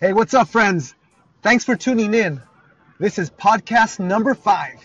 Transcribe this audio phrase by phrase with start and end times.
[0.00, 0.94] Hey, what's up, friends?
[1.42, 2.40] Thanks for tuning in.
[3.00, 4.76] This is podcast number five.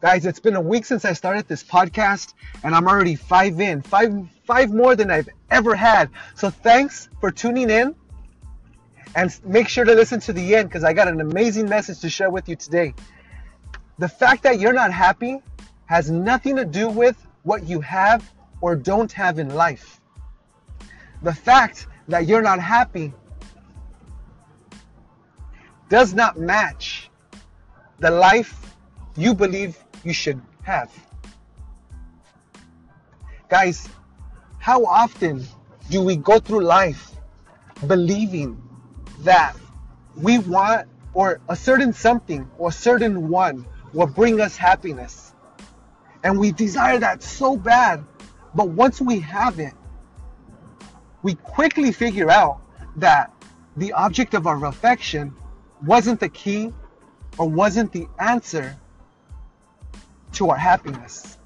[0.00, 2.32] Guys, it's been a week since I started this podcast,
[2.62, 4.14] and I'm already five in, five,
[4.46, 6.08] five more than I've ever had.
[6.36, 7.94] So thanks for tuning in,
[9.14, 12.08] and make sure to listen to the end because I got an amazing message to
[12.08, 12.94] share with you today.
[13.98, 15.42] The fact that you're not happy
[15.84, 18.32] has nothing to do with what you have
[18.62, 20.00] or don't have in life.
[21.22, 23.12] The fact that you're not happy
[25.88, 27.10] does not match
[27.98, 28.74] the life
[29.16, 30.92] you believe you should have.
[33.48, 33.88] Guys,
[34.58, 35.44] how often
[35.90, 37.12] do we go through life
[37.86, 38.60] believing
[39.20, 39.54] that
[40.16, 45.34] we want or a certain something or a certain one will bring us happiness?
[46.24, 48.02] And we desire that so bad,
[48.54, 49.74] but once we have it,
[51.22, 52.60] we quickly figure out
[52.96, 53.32] that
[53.76, 55.34] the object of our affection
[55.86, 56.72] wasn't the key
[57.38, 58.76] or wasn't the answer
[60.32, 61.38] to our happiness.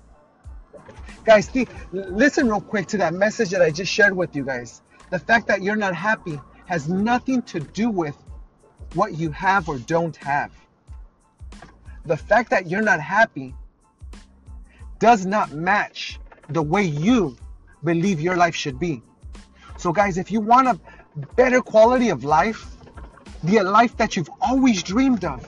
[1.25, 1.50] Guys,
[1.92, 4.83] listen real quick to that message that I just shared with you guys.
[5.11, 8.16] The fact that you're not happy has nothing to do with
[8.94, 10.53] what you have or don't have.
[12.06, 13.55] The fact that you're not happy
[14.98, 17.36] does not match the way you
[17.84, 19.03] believe your life should be.
[19.77, 20.81] So, guys, if you want a
[21.36, 22.77] better quality of life,
[23.42, 25.47] the life that you've always dreamed of,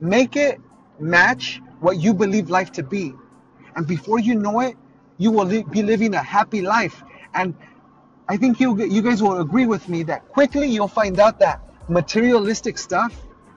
[0.00, 0.60] make it
[0.98, 3.14] match what you believe life to be.
[3.76, 4.76] And before you know it,
[5.18, 7.02] you will li- be living a happy life.
[7.34, 7.54] And
[8.28, 11.60] I think you, you guys will agree with me that quickly you'll find out that
[11.88, 13.14] materialistic stuff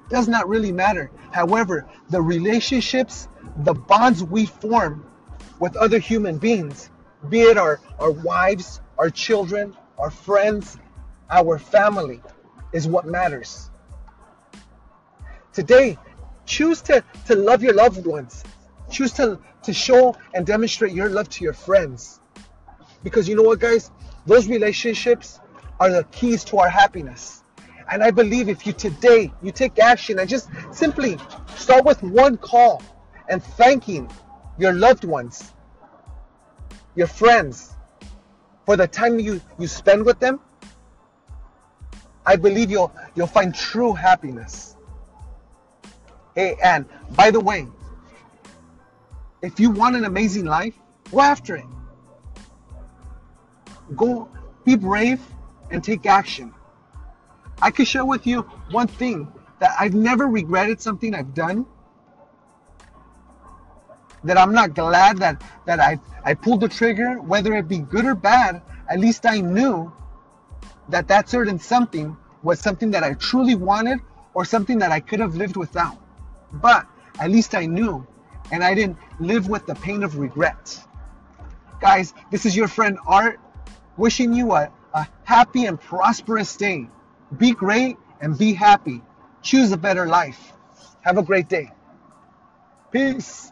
[0.10, 1.12] does not really matter.
[1.32, 5.06] However, the relationships, the bonds we form
[5.60, 6.90] with other human beings
[7.30, 10.78] be it our, our wives, our children, our friends,
[11.30, 12.22] our family,
[12.72, 13.70] is what matters.
[15.54, 15.98] Today,
[16.46, 18.44] choose to, to love your loved ones.
[18.92, 22.20] Choose to, to show and demonstrate your love to your friends.
[23.04, 23.92] Because you know what, guys?
[24.26, 25.40] Those relationships
[25.80, 27.44] are the keys to our happiness.
[27.90, 31.18] And I believe if you today you take action and just simply
[31.56, 32.84] start with one call
[33.30, 34.10] and thanking
[34.58, 35.54] your loved ones
[36.98, 37.77] your friends,
[38.68, 40.42] for the time you, you spend with them,
[42.26, 44.76] I believe you'll you'll find true happiness.
[46.36, 47.66] Hey, and by the way,
[49.42, 50.74] if you want an amazing life,
[51.10, 51.66] go after it.
[53.96, 54.28] Go
[54.66, 55.22] be brave
[55.72, 56.54] and take action.
[57.62, 58.42] I can share with you
[58.72, 61.66] one thing that I've never regretted something I've done
[64.24, 68.06] that I'm not glad that that I I pulled the trigger, whether it be good
[68.06, 68.62] or bad.
[68.90, 69.92] At least I knew
[70.90, 74.00] that that certain something was something that I truly wanted
[74.34, 75.98] or something that I could have lived without.
[76.54, 76.88] But
[77.20, 78.06] at least I knew,
[78.52, 80.80] and I didn't live with the pain of regret.
[81.82, 83.40] Guys, this is your friend Art,
[83.98, 86.88] wishing you a, a happy and prosperous day.
[87.38, 89.02] Be great and be happy.
[89.42, 90.54] Choose a better life.
[91.02, 91.72] Have a great day.
[92.92, 93.52] Peace.